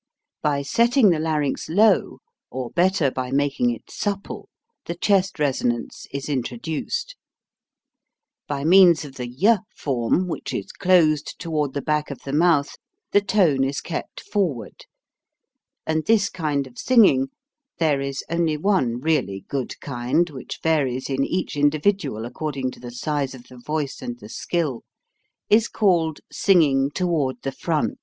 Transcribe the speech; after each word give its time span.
By 0.41 0.63
setting 0.63 1.11
the 1.11 1.19
larynx 1.19 1.69
low, 1.69 2.21
or 2.49 2.71
better 2.71 3.11
by 3.11 3.29
making 3.29 3.69
it 3.69 3.91
supple, 3.91 4.49
the 4.87 4.95
chest 4.95 5.37
resonance 5.37 6.07
is 6.11 6.27
introduced 6.27 7.15
By 8.47 8.63
means 8.63 9.05
of 9.05 9.13
the 9.13 9.27
7/ 9.27 9.59
form, 9.75 10.27
which 10.27 10.55
is 10.55 10.71
closed 10.71 11.35
toward 11.39 11.73
the 11.75 11.83
back 11.83 12.09
of 12.09 12.17
the 12.23 12.33
mouth, 12.33 12.77
the 13.11 13.21
tone 13.21 13.63
is 13.63 13.79
kept 13.79 14.21
forward; 14.21 14.87
and 15.85 16.03
this 16.07 16.29
kind 16.29 16.65
of 16.65 16.79
singing 16.79 17.27
there 17.77 18.01
is 18.01 18.23
only 18.27 18.57
one 18.57 19.01
really 19.01 19.45
good 19.49 19.79
kind, 19.81 20.27
which 20.31 20.61
varies 20.63 21.11
in 21.11 21.23
each 21.23 21.55
indi 21.55 21.77
vidual 21.77 22.25
according 22.25 22.71
to 22.71 22.79
the 22.79 22.89
size 22.89 23.35
of 23.35 23.43
the 23.49 23.59
voice 23.59 24.01
and 24.01 24.17
[the 24.19 24.29
skill 24.29 24.81
is 25.47 25.67
called 25.67 26.21
singing 26.31 26.89
toward 26.89 27.39
the 27.43 27.51
front. 27.51 27.99